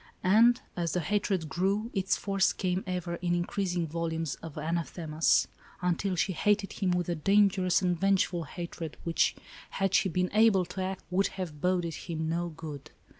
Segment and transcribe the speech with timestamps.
[0.23, 5.47] And, as the hatred grew, its force came ever in increasing volumes of anathemas,
[5.79, 9.35] until she hated him with a danger ous and vengeful hatred, which,
[9.69, 12.89] had she been able to act, would have boded him no good.